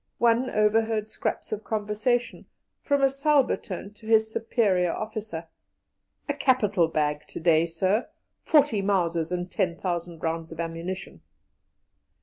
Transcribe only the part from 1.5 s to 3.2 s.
of conversation, from a